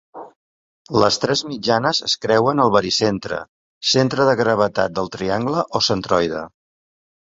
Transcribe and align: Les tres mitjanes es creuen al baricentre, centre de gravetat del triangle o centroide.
Les 1.03 1.19
tres 1.25 1.43
mitjanes 1.49 1.99
es 2.07 2.17
creuen 2.25 2.65
al 2.65 2.75
baricentre, 2.77 3.41
centre 3.93 4.29
de 4.33 4.37
gravetat 4.43 4.99
del 5.01 5.17
triangle 5.21 5.71
o 5.83 5.89
centroide. 5.95 6.49